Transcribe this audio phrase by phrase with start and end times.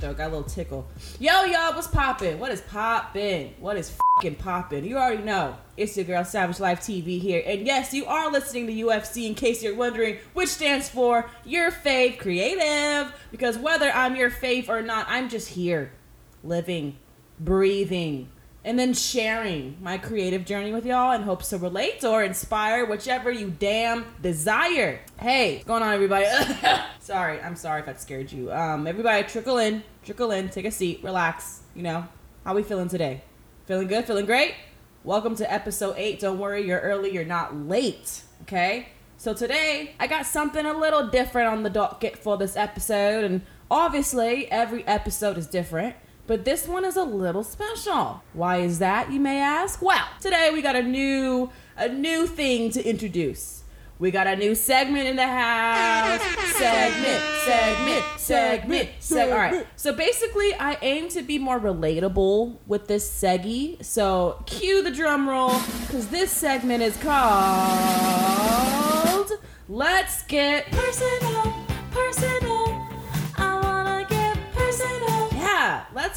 [0.00, 0.16] throat.
[0.16, 0.88] Got a little tickle.
[1.18, 2.38] Yo, y'all, what's poppin'?
[2.38, 3.54] What is poppin'?
[3.60, 4.84] What is fucking poppin'?
[4.84, 5.56] You already know.
[5.76, 7.42] It's your girl, Savage Life TV here.
[7.46, 11.70] And yes, you are listening to UFC in case you're wondering, which stands for Your
[11.70, 13.12] Fave Creative.
[13.30, 15.92] Because whether I'm your fave or not, I'm just here,
[16.42, 16.96] living,
[17.38, 18.30] breathing,
[18.64, 23.30] and then sharing my creative journey with y'all in hopes to relate or inspire whichever
[23.30, 25.00] you damn desire.
[25.18, 26.26] Hey, what's going on, everybody?
[27.00, 28.52] sorry, I'm sorry if that scared you.
[28.52, 31.60] Um, everybody, trickle in, trickle in, take a seat, relax.
[31.74, 32.06] You know,
[32.44, 33.22] how we feeling today?
[33.64, 34.04] Feeling good?
[34.04, 34.54] Feeling great?
[35.04, 36.20] Welcome to episode eight.
[36.20, 38.22] Don't worry, you're early, you're not late.
[38.42, 38.88] Okay.
[39.16, 43.40] So today I got something a little different on the docket for this episode, and
[43.70, 45.94] obviously every episode is different
[46.30, 48.22] but this one is a little special.
[48.34, 49.82] Why is that, you may ask?
[49.82, 53.64] Well, today we got a new a new thing to introduce.
[53.98, 56.22] We got a new segment in the house.
[56.52, 59.32] Segment, segment, segment, segment.
[59.32, 59.66] All right.
[59.74, 63.84] So basically, I aim to be more relatable with this seggy.
[63.84, 67.10] So cue the drum roll, because this segment is called
[69.68, 71.59] "Let's Get Personal." Personal.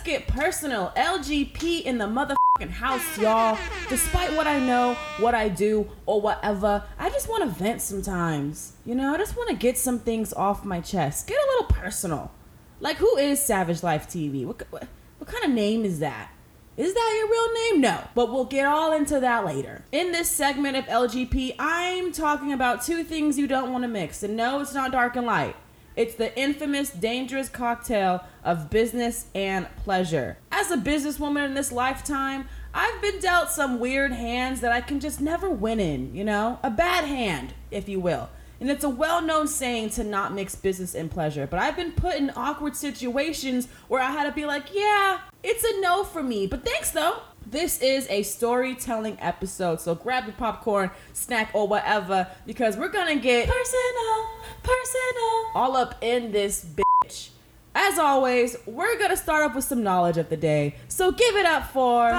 [0.03, 0.91] Get personal.
[0.95, 3.57] LGP in the motherfucking house, y'all.
[3.89, 8.73] Despite what I know, what I do, or whatever, I just want to vent sometimes.
[8.85, 11.27] You know, I just want to get some things off my chest.
[11.27, 12.31] Get a little personal.
[12.79, 14.45] Like, who is Savage Life TV?
[14.45, 14.87] What, what,
[15.17, 16.31] what kind of name is that?
[16.75, 17.81] Is that your real name?
[17.81, 19.85] No, but we'll get all into that later.
[19.91, 24.23] In this segment of LGP, I'm talking about two things you don't want to mix.
[24.23, 25.55] And no, it's not dark and light.
[25.95, 30.37] It's the infamous dangerous cocktail of business and pleasure.
[30.51, 34.99] As a businesswoman in this lifetime, I've been dealt some weird hands that I can
[34.99, 36.59] just never win in, you know?
[36.63, 38.29] A bad hand, if you will.
[38.59, 41.45] And it's a well known saying to not mix business and pleasure.
[41.45, 45.63] But I've been put in awkward situations where I had to be like, yeah, it's
[45.63, 46.47] a no for me.
[46.47, 47.17] But thanks though.
[47.45, 49.81] This is a storytelling episode.
[49.81, 54.27] So grab your popcorn, snack, or whatever, because we're gonna get personal,
[54.63, 57.29] personal, all up in this bitch.
[57.75, 60.75] As always, we're gonna start off with some knowledge of the day.
[60.87, 62.09] So give it up for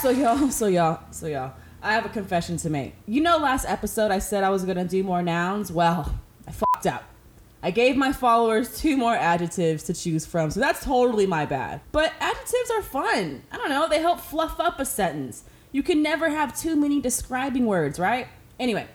[0.00, 1.52] So y'all, so y'all, so y'all.
[1.82, 2.94] I have a confession to make.
[3.06, 5.72] You know, last episode I said I was gonna do more nouns.
[5.72, 6.14] Well,
[6.46, 7.11] I fucked up.
[7.64, 11.80] I gave my followers two more adjectives to choose from, so that's totally my bad.
[11.92, 13.42] But adjectives are fun.
[13.52, 15.44] I don't know, they help fluff up a sentence.
[15.70, 18.26] You can never have too many describing words, right?
[18.58, 18.88] Anyway,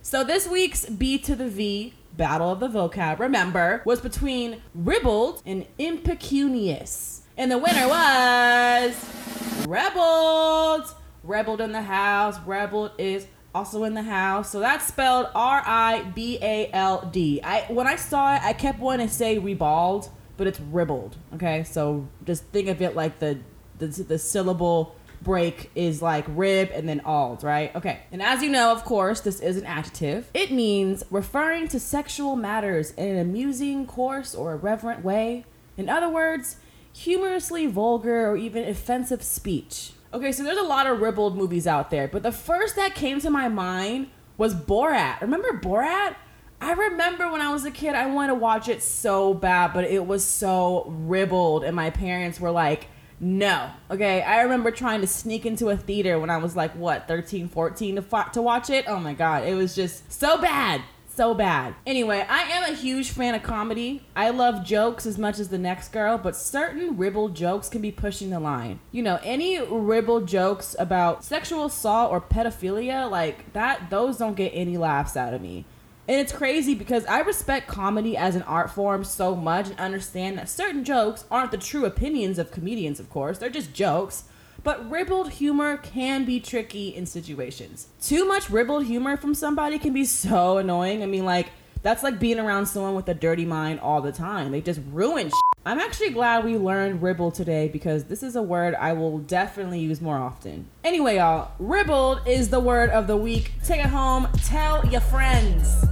[0.00, 5.42] so this week's B to the V battle of the vocab, remember, was between ribald
[5.44, 7.22] and impecunious.
[7.36, 10.94] And the winner was ribald.
[11.22, 12.38] Ribald in the house.
[12.46, 14.50] Ribald is also in the house.
[14.50, 17.40] So that's spelled R I B A L D.
[17.42, 21.16] I when I saw it, I kept wanting to say ribald, but it's ribbled.
[21.34, 23.38] Okay, so just think of it like the
[23.78, 27.74] the, the syllable break is like rib and then ald, right?
[27.74, 28.00] Okay.
[28.12, 30.30] And as you know, of course, this is an adjective.
[30.34, 35.46] It means referring to sexual matters in an amusing, coarse, or irreverent way.
[35.76, 36.56] In other words,
[36.92, 39.92] humorously vulgar or even offensive speech.
[40.14, 43.18] Okay, so there's a lot of ribald movies out there, but the first that came
[43.18, 45.20] to my mind was Borat.
[45.20, 46.14] Remember Borat?
[46.60, 49.82] I remember when I was a kid, I wanted to watch it so bad, but
[49.82, 52.86] it was so ribald, and my parents were like,
[53.18, 53.68] no.
[53.90, 57.48] Okay, I remember trying to sneak into a theater when I was like, what, 13,
[57.48, 58.84] 14 to, to watch it?
[58.86, 60.80] Oh my god, it was just so bad
[61.14, 61.74] so bad.
[61.86, 64.02] Anyway, I am a huge fan of comedy.
[64.16, 67.92] I love jokes as much as the next girl, but certain ribald jokes can be
[67.92, 68.80] pushing the line.
[68.90, 74.50] You know, any ribald jokes about sexual assault or pedophilia, like that, those don't get
[74.50, 75.64] any laughs out of me.
[76.06, 80.36] And it's crazy because I respect comedy as an art form so much and understand
[80.36, 83.38] that certain jokes aren't the true opinions of comedians, of course.
[83.38, 84.24] They're just jokes.
[84.64, 87.88] But ribald humor can be tricky in situations.
[88.00, 91.02] Too much ribald humor from somebody can be so annoying.
[91.02, 91.50] I mean, like,
[91.82, 94.50] that's like being around someone with a dirty mind all the time.
[94.50, 95.34] They just ruin shit.
[95.66, 99.80] I'm actually glad we learned ribald today because this is a word I will definitely
[99.80, 100.66] use more often.
[100.82, 103.52] Anyway, y'all, ribald is the word of the week.
[103.64, 105.84] Take it home, tell your friends.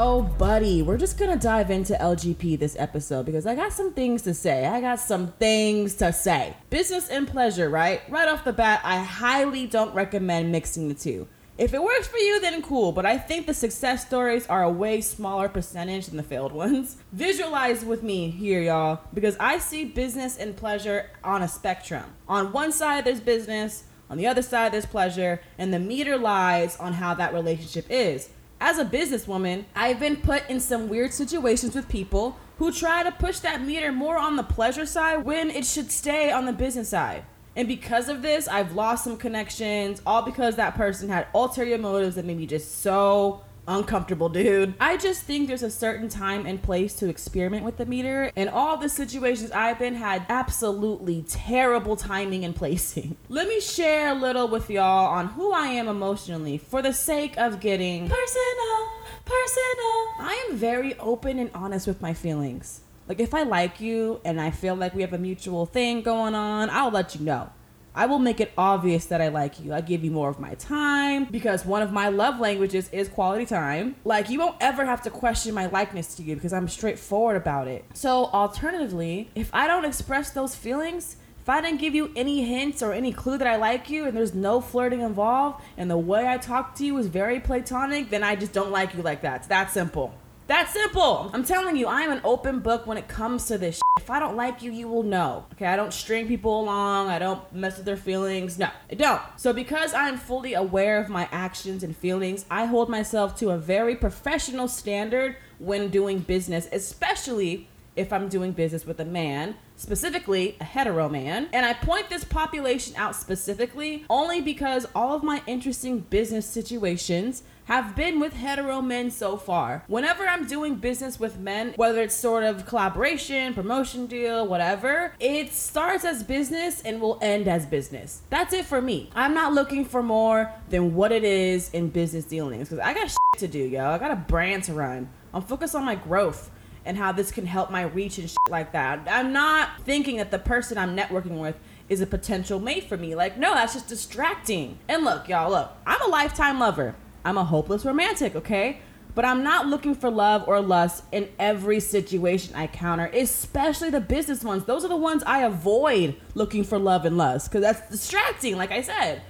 [0.00, 4.22] Oh, buddy, we're just gonna dive into LGP this episode because I got some things
[4.22, 4.64] to say.
[4.64, 6.56] I got some things to say.
[6.70, 8.00] Business and pleasure, right?
[8.08, 11.26] Right off the bat, I highly don't recommend mixing the two.
[11.58, 14.70] If it works for you, then cool, but I think the success stories are a
[14.70, 16.98] way smaller percentage than the failed ones.
[17.10, 22.04] Visualize with me here, y'all, because I see business and pleasure on a spectrum.
[22.28, 26.76] On one side, there's business, On the other side, there's pleasure, and the meter lies
[26.76, 28.30] on how that relationship is.
[28.60, 33.12] As a businesswoman, I've been put in some weird situations with people who try to
[33.12, 36.88] push that meter more on the pleasure side when it should stay on the business
[36.88, 37.24] side.
[37.54, 42.16] And because of this, I've lost some connections, all because that person had ulterior motives
[42.16, 44.74] that made me just so uncomfortable, dude.
[44.80, 48.48] I just think there's a certain time and place to experiment with the meter, and
[48.48, 53.16] all the situations I've been had absolutely terrible timing and placing.
[53.28, 57.36] Let me share a little with y'all on who I am emotionally for the sake
[57.36, 58.88] of getting personal,
[59.24, 59.98] personal.
[60.18, 62.80] I am very open and honest with my feelings.
[63.06, 66.34] Like if I like you and I feel like we have a mutual thing going
[66.34, 67.50] on, I'll let you know.
[67.98, 69.74] I will make it obvious that I like you.
[69.74, 73.44] I give you more of my time because one of my love languages is quality
[73.44, 73.96] time.
[74.04, 77.66] Like, you won't ever have to question my likeness to you because I'm straightforward about
[77.66, 77.84] it.
[77.94, 82.84] So, alternatively, if I don't express those feelings, if I didn't give you any hints
[82.84, 86.28] or any clue that I like you and there's no flirting involved and the way
[86.28, 89.38] I talk to you is very platonic, then I just don't like you like that.
[89.38, 90.14] It's that simple.
[90.48, 91.30] That simple.
[91.34, 93.76] I'm telling you, I am an open book when it comes to this.
[93.76, 93.82] Shit.
[93.98, 95.44] If I don't like you, you will know.
[95.52, 97.08] Okay, I don't string people along.
[97.08, 98.58] I don't mess with their feelings.
[98.58, 99.20] No, I don't.
[99.36, 103.58] So because I'm fully aware of my actions and feelings, I hold myself to a
[103.58, 107.68] very professional standard when doing business, especially
[107.98, 111.48] if I'm doing business with a man, specifically a hetero man.
[111.52, 117.42] And I point this population out specifically only because all of my interesting business situations
[117.64, 119.84] have been with hetero men so far.
[119.88, 125.52] Whenever I'm doing business with men, whether it's sort of collaboration, promotion deal, whatever, it
[125.52, 128.22] starts as business and will end as business.
[128.30, 129.10] That's it for me.
[129.14, 133.10] I'm not looking for more than what it is in business dealings because I got
[133.10, 133.90] shit to do, yo.
[133.90, 135.10] I got a brand to run.
[135.34, 136.50] I'm focused on my growth
[136.84, 139.06] and how this can help my reach and shit like that.
[139.10, 141.56] I'm not thinking that the person I'm networking with
[141.88, 143.14] is a potential mate for me.
[143.14, 144.78] Like, no, that's just distracting.
[144.88, 146.94] And look, y'all, look, I'm a lifetime lover.
[147.24, 148.80] I'm a hopeless romantic, okay?
[149.14, 154.00] But I'm not looking for love or lust in every situation I counter, especially the
[154.00, 154.64] business ones.
[154.64, 158.70] Those are the ones I avoid looking for love and lust because that's distracting, like
[158.70, 159.22] I said.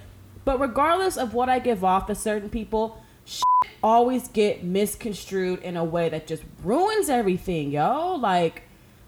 [0.45, 3.01] But regardless of what I give off to certain people,
[3.81, 8.15] always get misconstrued in a way that just ruins everything, yo.
[8.15, 8.63] Like,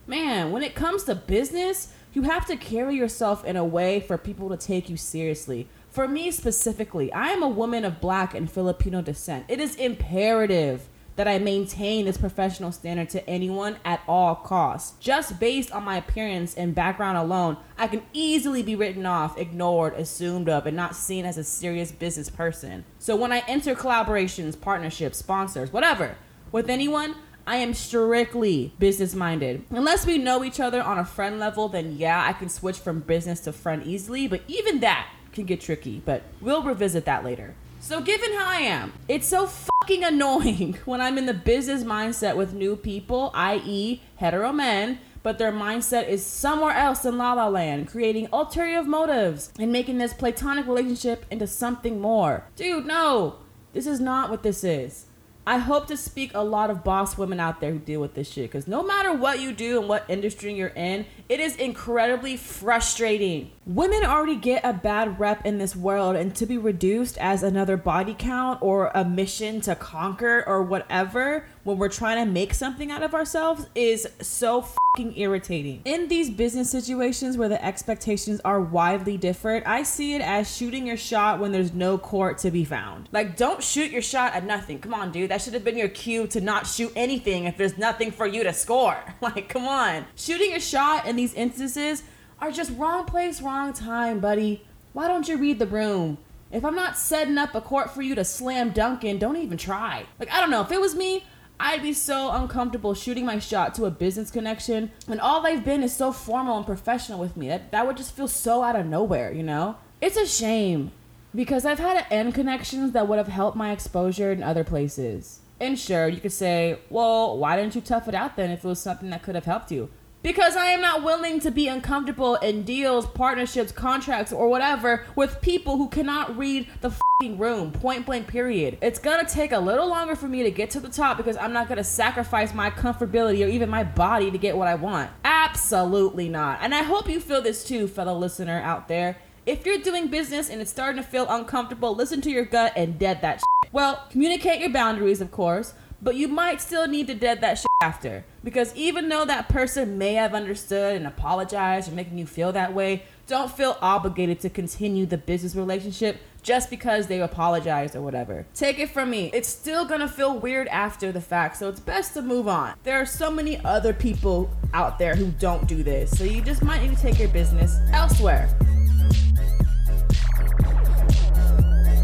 [0.08, 4.18] man, when it comes to business, you have to carry yourself in a way for
[4.18, 5.68] people to take you seriously.
[5.90, 9.46] For me specifically, I am a woman of black and Filipino descent.
[9.48, 14.98] It is imperative that I maintain this professional standard to anyone at all costs.
[15.00, 19.94] Just based on my appearance and background alone, I can easily be written off, ignored,
[19.94, 22.86] assumed of, and not seen as a serious business person.
[23.00, 26.16] So when I enter collaborations, partnerships, sponsors, whatever,
[26.52, 27.16] with anyone,
[27.46, 29.66] I am strictly business minded.
[29.72, 33.00] Unless we know each other on a friend level, then yeah, I can switch from
[33.00, 37.56] business to friend easily, but even that can get tricky, but we'll revisit that later.
[37.84, 42.36] So, given how I am, it's so fucking annoying when I'm in the business mindset
[42.36, 47.48] with new people, i.e., hetero men, but their mindset is somewhere else in La La
[47.48, 52.46] Land, creating ulterior motives and making this platonic relationship into something more.
[52.56, 53.38] Dude, no,
[53.74, 55.08] this is not what this is.
[55.46, 58.30] I hope to speak a lot of boss women out there who deal with this
[58.30, 62.38] shit because no matter what you do and what industry you're in, it is incredibly
[62.38, 63.50] frustrating.
[63.68, 67.78] Women already get a bad rep in this world, and to be reduced as another
[67.78, 72.90] body count or a mission to conquer or whatever when we're trying to make something
[72.90, 75.82] out of ourselves is so fucking irritating.
[75.86, 80.88] In these business situations where the expectations are widely different, I see it as shooting
[80.88, 83.10] your shot when there's no court to be found.
[83.12, 84.80] Like, don't shoot your shot at nothing.
[84.80, 85.30] Come on, dude.
[85.30, 88.44] That should have been your cue to not shoot anything if there's nothing for you
[88.44, 88.98] to score.
[89.22, 90.06] Like, come on.
[90.16, 92.02] Shooting your shot in these instances
[92.42, 94.66] are just wrong place, wrong time, buddy.
[94.94, 96.18] Why don't you read the room?
[96.52, 99.58] If I'm not setting up a court for you to slam dunk in, don't even
[99.58, 100.06] try.
[100.20, 100.62] Like, I don't know.
[100.62, 101.24] If it was me,
[101.60, 105.84] I'd be so uncomfortable shooting my shot to a business connection when all they've been
[105.84, 107.48] is so formal and professional with me.
[107.48, 109.78] That, that would just feel so out of nowhere, you know?
[110.02, 110.92] It's a shame
[111.34, 115.40] because I've had end connections that would have helped my exposure in other places.
[115.60, 118.68] And sure, you could say, well, why didn't you tough it out then if it
[118.68, 119.92] was something that could have helped you?
[120.24, 125.42] Because I am not willing to be uncomfortable in deals, partnerships, contracts, or whatever with
[125.42, 126.92] people who cannot read the
[127.24, 128.78] room, point blank, period.
[128.82, 131.54] It's gonna take a little longer for me to get to the top because I'm
[131.54, 135.10] not gonna sacrifice my comfortability or even my body to get what I want.
[135.24, 136.60] Absolutely not.
[136.62, 139.18] And I hope you feel this too, fellow listener out there.
[139.46, 143.00] If you're doing business and it's starting to feel uncomfortable, listen to your gut and
[143.00, 143.72] dead that shit.
[143.72, 147.68] Well, communicate your boundaries, of course, but you might still need to dead that shit
[147.82, 148.26] after.
[148.44, 152.74] Because even though that person may have understood and apologized for making you feel that
[152.74, 158.46] way, don't feel obligated to continue the business relationship just because they apologized or whatever.
[158.54, 162.14] Take it from me, it's still gonna feel weird after the fact, so it's best
[162.16, 162.74] to move on.
[162.84, 166.64] There are so many other people out there who don't do this, so you just
[166.64, 168.50] might need to take your business elsewhere.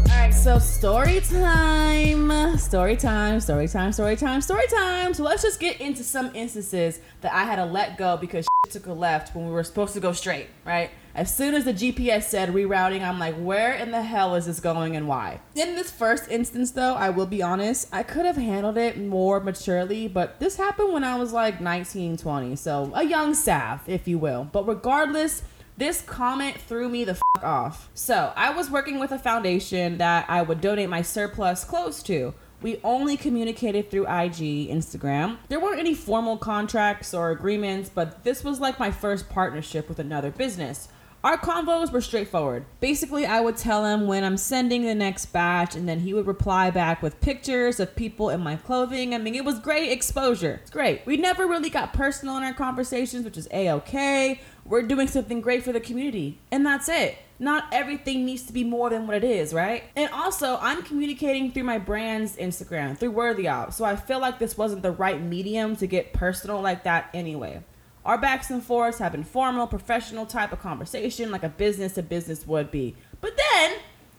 [0.08, 2.27] Alright, so story time.
[2.68, 5.14] Story time, story time, story time, story time.
[5.14, 8.84] So let's just get into some instances that I had to let go because took
[8.84, 10.90] a left when we were supposed to go straight, right?
[11.14, 14.60] As soon as the GPS said rerouting, I'm like, where in the hell is this
[14.60, 15.40] going and why?
[15.54, 19.40] In this first instance, though, I will be honest, I could have handled it more
[19.40, 24.06] maturely, but this happened when I was like 19, 20, so a young Sav, if
[24.06, 24.46] you will.
[24.52, 25.42] But regardless,
[25.78, 27.88] this comment threw me the fuck off.
[27.94, 32.34] So, I was working with a foundation that I would donate my surplus clothes to.
[32.60, 35.38] We only communicated through IG, Instagram.
[35.48, 40.00] There weren't any formal contracts or agreements, but this was like my first partnership with
[40.00, 40.88] another business.
[41.22, 42.64] Our convos were straightforward.
[42.80, 46.26] Basically, I would tell him when I'm sending the next batch, and then he would
[46.26, 49.14] reply back with pictures of people in my clothing.
[49.14, 50.60] I mean, it was great exposure.
[50.62, 51.06] It's great.
[51.06, 54.40] We never really got personal in our conversations, which is a okay.
[54.64, 58.64] We're doing something great for the community, and that's it not everything needs to be
[58.64, 59.84] more than what it is, right?
[59.94, 63.74] And also, I'm communicating through my brand's Instagram, through Worthy Out.
[63.74, 67.62] So I feel like this wasn't the right medium to get personal like that anyway.
[68.04, 72.02] Our backs and forths have been formal, professional type of conversation, like a business to
[72.02, 72.96] business would be.
[73.20, 73.78] But then,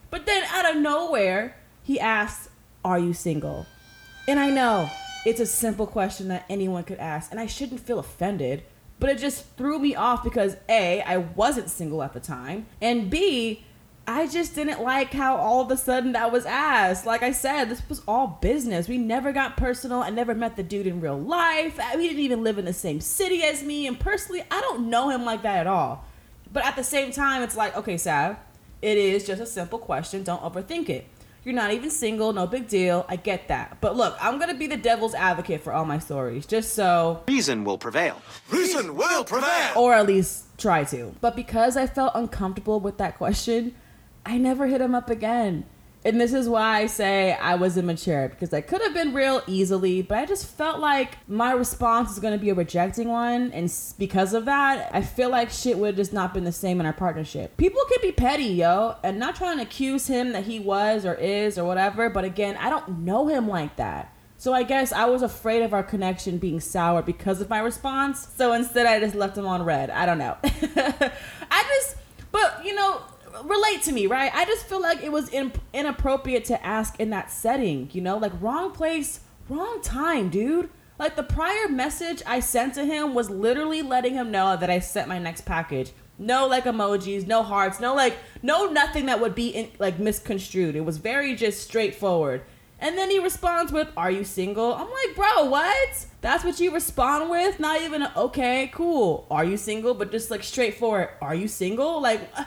[0.09, 2.49] but then out of nowhere, he asks,
[2.85, 3.65] Are you single?
[4.27, 4.89] And I know
[5.25, 8.63] it's a simple question that anyone could ask, and I shouldn't feel offended
[8.99, 13.09] but it just threw me off because A, I wasn't single at the time, and
[13.09, 13.63] B,
[14.09, 17.05] I just didn't like how all of a sudden that was asked.
[17.05, 18.87] Like I said, this was all business.
[18.87, 19.99] We never got personal.
[20.01, 21.79] I never met the dude in real life.
[21.79, 23.85] Uh, he didn't even live in the same city as me.
[23.85, 26.05] And personally, I don't know him like that at all.
[26.51, 28.37] But at the same time, it's like, okay, Sav,
[28.81, 30.23] it is just a simple question.
[30.23, 31.07] Don't overthink it.
[31.43, 33.05] You're not even single, no big deal.
[33.07, 33.77] I get that.
[33.81, 37.23] But look, I'm going to be the devil's advocate for all my stories, just so.
[37.27, 38.21] Reason will prevail.
[38.49, 39.73] Reason will prevail!
[39.75, 41.15] Or at least try to.
[41.21, 43.73] But because I felt uncomfortable with that question,
[44.25, 45.65] I never hit him up again
[46.05, 49.41] and this is why I say I was immature because I could have been real
[49.47, 53.51] easily, but I just felt like my response is going to be a rejecting one,
[53.51, 56.79] and because of that, I feel like shit would have just not been the same
[56.79, 57.57] in our partnership.
[57.57, 61.15] People can be petty, yo, and not trying to accuse him that he was or
[61.15, 64.15] is or whatever, but again, I don't know him like that.
[64.37, 68.25] So I guess I was afraid of our connection being sour because of my response.
[68.37, 69.89] So instead, I just left him on red.
[69.89, 70.37] I don't know.
[70.45, 71.97] I just,
[72.31, 73.01] but you know,
[73.43, 74.31] relate to me, right?
[74.33, 78.17] I just feel like it was in, inappropriate to ask in that setting, you know,
[78.17, 80.69] like wrong place, wrong time, dude.
[80.97, 84.79] Like the prior message I sent to him was literally letting him know that I
[84.79, 85.91] sent my next package.
[86.17, 90.75] No like emojis, no hearts, no like no nothing that would be in, like misconstrued.
[90.75, 92.43] It was very just straightforward.
[92.81, 96.05] And then he responds with, "Are you single?" I'm like, "Bro, what?
[96.21, 97.59] That's what you respond with?
[97.59, 99.25] Not even a, okay, cool.
[99.31, 102.43] Are you single?" But just like straightforward, "Are you single?" Like uh,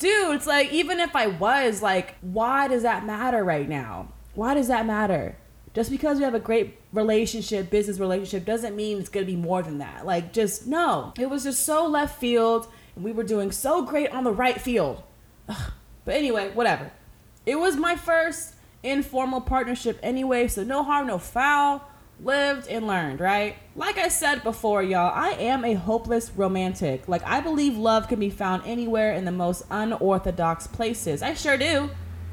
[0.00, 4.08] dude, it's like even if I was, like, why does that matter right now?
[4.34, 5.36] Why does that matter?
[5.72, 9.62] Just because we have a great relationship, business relationship, doesn't mean it's gonna be more
[9.62, 10.04] than that.
[10.04, 11.12] Like, just no.
[11.16, 12.66] It was just so left field,
[12.96, 15.04] and we were doing so great on the right field.
[15.48, 15.72] Ugh.
[16.04, 16.90] But anyway, whatever.
[17.46, 21.86] It was my first informal partnership anyway, so no harm, no foul
[22.22, 23.56] lived and learned, right?
[23.74, 27.08] Like I said before, y'all, I am a hopeless romantic.
[27.08, 31.22] Like, I believe love can be found anywhere in the most unorthodox places.
[31.22, 31.90] I sure do,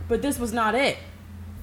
[0.08, 0.98] but this was not it.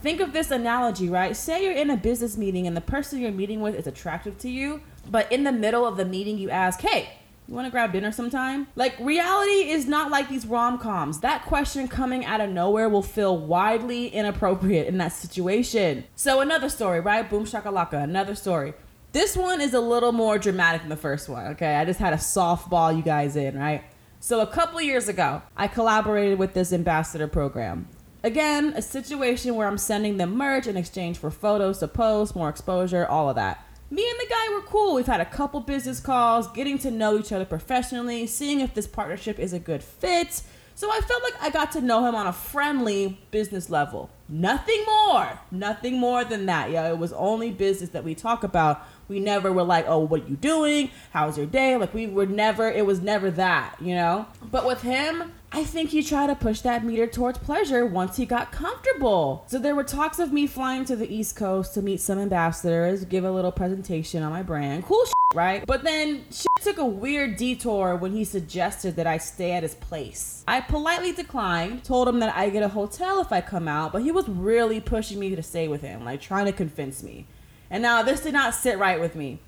[0.02, 1.36] Think of this analogy, right?
[1.36, 4.50] Say you're in a business meeting and the person you're meeting with is attractive to
[4.50, 7.08] you, but in the middle of the meeting, you ask, hey,
[7.46, 8.68] you want to grab dinner sometime?
[8.74, 11.20] Like, reality is not like these rom coms.
[11.20, 16.04] That question coming out of nowhere will feel widely inappropriate in that situation.
[16.16, 17.28] So, another story, right?
[17.28, 18.72] Boom shakalaka, another story.
[19.12, 21.76] This one is a little more dramatic than the first one, okay?
[21.76, 23.84] I just had a softball you guys in, right?
[24.20, 27.88] So, a couple years ago, I collaborated with this ambassador program.
[28.22, 32.48] Again, a situation where I'm sending them merch in exchange for photos to post, more
[32.48, 34.94] exposure, all of that me and the guy were cool.
[34.94, 38.86] We've had a couple business calls, getting to know each other professionally, seeing if this
[38.86, 40.42] partnership is a good fit.
[40.76, 44.10] So I felt like I got to know him on a friendly business level.
[44.28, 45.38] Nothing more.
[45.52, 46.70] Nothing more than that.
[46.70, 48.84] Yeah, it was only business that we talk about.
[49.08, 50.90] We never were like, oh, what are you doing?
[51.12, 51.76] How's your day?
[51.76, 54.26] Like, we were never, it was never that, you know?
[54.50, 58.26] But with him, I think he tried to push that meter towards pleasure once he
[58.26, 59.44] got comfortable.
[59.46, 63.04] So there were talks of me flying to the East Coast to meet some ambassadors,
[63.04, 64.84] give a little presentation on my brand.
[64.84, 65.64] Cool shit, right?
[65.64, 69.74] But then shit took a weird detour when he suggested that I stay at his
[69.74, 70.42] place.
[70.48, 74.02] I politely declined, told him that I get a hotel if I come out, but
[74.02, 77.26] he was really pushing me to stay with him, like trying to convince me.
[77.74, 79.40] And now this did not sit right with me.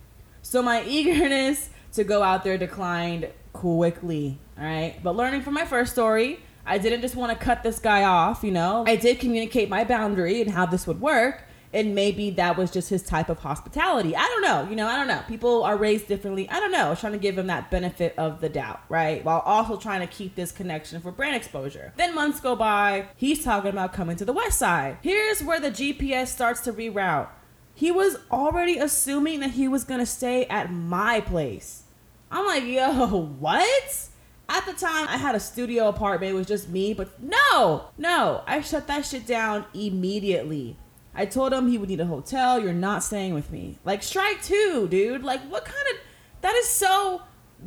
[0.42, 4.98] So my eagerness to go out there declined quickly, all right?
[5.00, 8.42] But learning from my first story, I didn't just want to cut this guy off,
[8.42, 8.82] you know?
[8.84, 12.88] I did communicate my boundary and how this would work and maybe that was just
[12.88, 14.16] his type of hospitality.
[14.16, 14.68] I don't know.
[14.68, 15.22] You know, I don't know.
[15.28, 16.48] People are raised differently.
[16.48, 16.86] I don't know.
[16.86, 19.22] I was trying to give him that benefit of the doubt, right?
[19.24, 21.92] While also trying to keep this connection for brand exposure.
[21.96, 23.08] Then months go by.
[23.16, 24.98] He's talking about coming to the west side.
[25.02, 27.28] Here's where the GPS starts to reroute.
[27.76, 31.82] He was already assuming that he was to stay at my place.
[32.30, 33.06] I'm like, yo,
[33.38, 34.08] what?
[34.48, 36.32] At the time, I had a studio apartment.
[36.32, 38.42] It was just me, but no, no.
[38.46, 40.78] I shut that shit down immediately.
[41.14, 42.58] I told him he would need a hotel.
[42.58, 43.78] You're not staying with me.
[43.84, 45.22] Like strike two, dude.
[45.22, 45.96] Like what kind of
[46.40, 47.22] that is so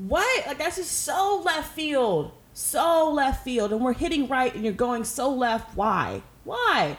[0.07, 0.47] what?
[0.47, 2.31] Like that's just so left field.
[2.53, 3.71] So left field.
[3.71, 5.77] And we're hitting right and you're going so left.
[5.77, 6.23] Why?
[6.43, 6.97] Why?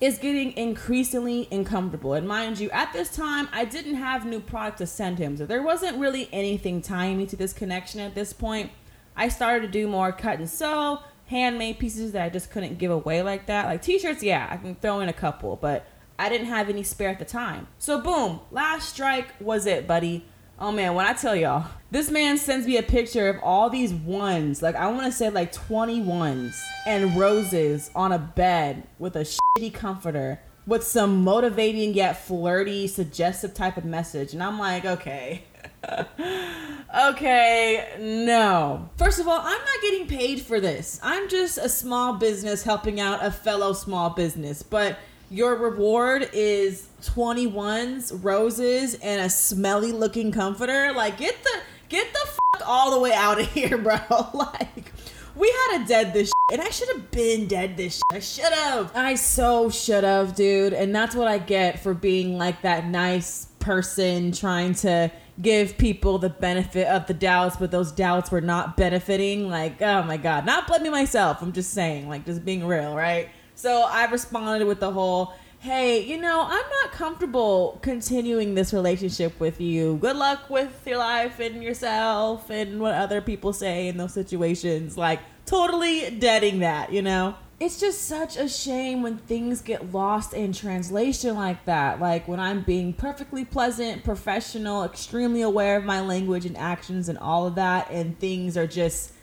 [0.00, 2.14] Is getting increasingly uncomfortable.
[2.14, 5.36] And mind you, at this time, I didn't have new product to send him.
[5.36, 8.70] So there wasn't really anything tying me to this connection at this point.
[9.16, 12.90] I started to do more cut and sew, handmade pieces that I just couldn't give
[12.90, 13.66] away like that.
[13.66, 15.86] Like t-shirts, yeah, I can throw in a couple, but
[16.18, 17.68] I didn't have any spare at the time.
[17.78, 20.26] So boom, last strike was it, buddy.
[20.56, 23.92] Oh man, when I tell y'all, this man sends me a picture of all these
[23.92, 29.16] ones, like I want to say like 20 ones and roses on a bed with
[29.16, 29.26] a
[29.58, 34.32] shitty comforter with some motivating yet flirty, suggestive type of message.
[34.32, 35.44] And I'm like, okay.
[37.08, 38.88] okay, no.
[38.96, 41.00] First of all, I'm not getting paid for this.
[41.02, 44.62] I'm just a small business helping out a fellow small business.
[44.62, 44.98] But
[45.34, 50.92] your reward is 21s, roses, and a smelly looking comforter.
[50.92, 53.98] Like, get the get the fuck all the way out of here, bro.
[54.32, 54.92] like,
[55.34, 58.02] we had a dead this shit, and I should have been dead this shit.
[58.12, 58.92] I should have.
[58.94, 60.72] I so should have, dude.
[60.72, 65.10] And that's what I get for being like that nice person trying to
[65.42, 69.48] give people the benefit of the doubts, but those doubts were not benefiting.
[69.48, 71.42] Like, oh my god, not blaming myself.
[71.42, 73.30] I'm just saying, like, just being real, right?
[73.64, 76.50] So I responded with the whole, hey, you know, I'm
[76.82, 79.96] not comfortable continuing this relationship with you.
[80.02, 84.98] Good luck with your life and yourself and what other people say in those situations.
[84.98, 87.36] Like, totally deading that, you know?
[87.58, 92.00] It's just such a shame when things get lost in translation like that.
[92.00, 97.16] Like when I'm being perfectly pleasant, professional, extremely aware of my language and actions and
[97.16, 99.13] all of that, and things are just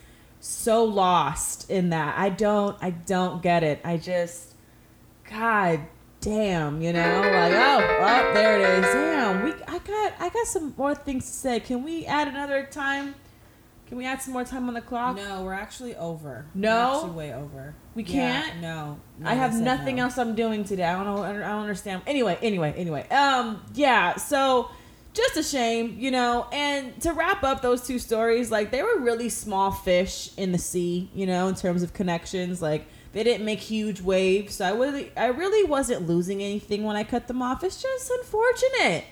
[0.42, 2.18] so lost in that.
[2.18, 3.80] I don't I don't get it.
[3.84, 4.54] I just
[5.30, 5.80] God
[6.20, 8.92] damn, you know, like oh, oh, there it is.
[8.92, 11.60] Damn, we I got I got some more things to say.
[11.60, 13.14] Can we add another time?
[13.86, 15.16] Can we add some more time on the clock?
[15.16, 16.46] No, we're actually over.
[16.54, 16.70] No?
[16.76, 17.74] We're actually way over.
[17.94, 18.60] We can't?
[18.60, 20.04] no, no, I have said nothing no.
[20.04, 20.84] else I'm doing today.
[20.84, 21.22] I don't know.
[21.22, 22.02] I I don't understand.
[22.06, 23.08] Anyway, anyway, anyway.
[23.10, 24.16] Um, yeah.
[24.16, 24.70] So
[25.14, 26.46] just a shame, you know.
[26.52, 30.58] And to wrap up those two stories, like they were really small fish in the
[30.58, 32.62] sea, you know, in terms of connections.
[32.62, 34.56] Like they didn't make huge waves.
[34.56, 37.62] So I really, I really wasn't losing anything when I cut them off.
[37.62, 39.04] It's just unfortunate.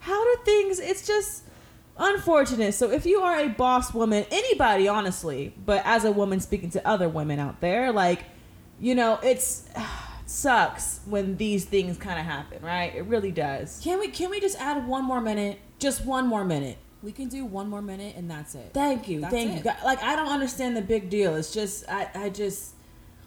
[0.00, 0.78] How do things?
[0.78, 1.44] It's just
[1.96, 2.72] unfortunate.
[2.72, 6.86] So if you are a boss woman, anybody honestly, but as a woman speaking to
[6.86, 8.24] other women out there, like
[8.80, 9.68] you know, it's
[10.30, 12.94] sucks when these things kind of happen, right?
[12.94, 13.80] It really does.
[13.82, 15.58] Can we can we just add one more minute?
[15.78, 16.78] Just one more minute.
[17.02, 18.70] We can do one more minute and that's it.
[18.72, 19.64] Thank you, That's thank it.
[19.64, 19.72] you.
[19.84, 21.34] Like I don't understand the big deal.
[21.34, 22.74] It's just I, I just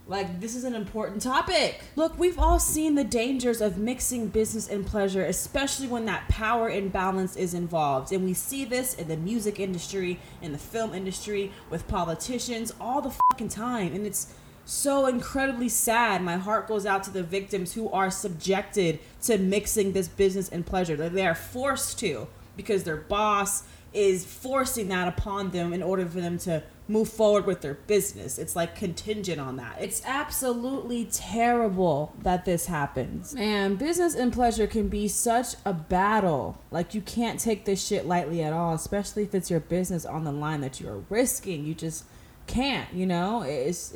[0.08, 1.82] like this is an important topic.
[1.98, 6.70] Look, we've all seen the dangers of mixing business and pleasure, especially when that power
[6.70, 8.14] imbalance is involved.
[8.14, 13.02] And we see this in the music industry, in the film industry, with politicians all
[13.02, 13.94] the fucking time.
[13.94, 14.34] And it's
[14.66, 16.22] so incredibly sad.
[16.22, 20.66] My heart goes out to the victims who are subjected to mixing this business and
[20.66, 20.96] pleasure.
[20.96, 26.20] They are forced to because their boss is forcing that upon them in order for
[26.20, 28.38] them to move forward with their business.
[28.38, 29.78] It's like contingent on that.
[29.80, 33.34] It's absolutely terrible that this happens.
[33.34, 36.60] Man, business and pleasure can be such a battle.
[36.72, 40.24] Like you can't take this shit lightly at all, especially if it's your business on
[40.24, 41.66] the line that you're risking.
[41.66, 42.06] You just
[42.48, 43.44] can't, you know?
[43.44, 43.94] It's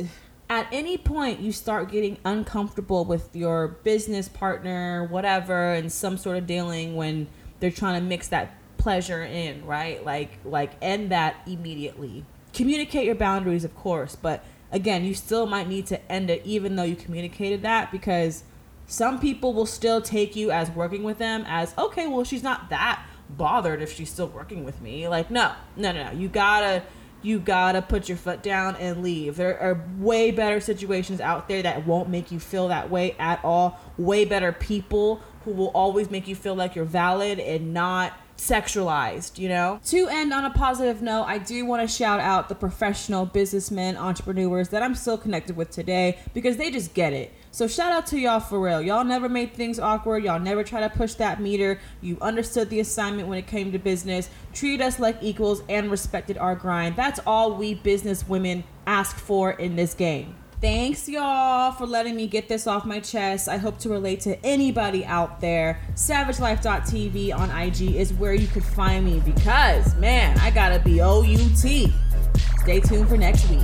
[0.50, 6.38] at any point you start getting uncomfortable with your business partner, whatever, and some sort
[6.38, 7.28] of dealing when
[7.60, 10.06] they're trying to mix that pleasure in, right?
[10.06, 12.26] Like like end that immediately.
[12.54, 16.76] Communicate your boundaries, of course, but again, you still might need to end it even
[16.76, 18.44] though you communicated that because
[18.86, 22.70] some people will still take you as working with them as okay, well she's not
[22.70, 25.08] that bothered if she's still working with me.
[25.08, 26.12] Like, no, no, no, no.
[26.12, 26.84] You gotta,
[27.28, 29.36] you gotta put your foot down and leave.
[29.36, 33.44] There are way better situations out there that won't make you feel that way at
[33.44, 33.80] all.
[33.98, 39.38] Way better people who will always make you feel like you're valid and not sexualized,
[39.38, 39.80] you know?
[39.86, 43.98] To end on a positive note, I do want to shout out the professional businessmen,
[43.98, 47.34] entrepreneurs that I'm still connected with today because they just get it.
[47.52, 48.82] So shout out to y'all for real.
[48.82, 50.24] Y'all never made things awkward.
[50.24, 51.80] Y'all never try to push that meter.
[52.02, 56.38] You understood the assignment when it came to business, treated us like equals, and respected
[56.38, 56.96] our grind.
[56.96, 60.36] That's all we business women ask for in this game.
[60.60, 63.48] Thanks, y'all, for letting me get this off my chest.
[63.48, 65.80] I hope to relate to anybody out there.
[65.94, 71.58] SavageLife.tv on IG is where you could find me because, man, I gotta be OUT.
[71.58, 73.60] Stay tuned for next week.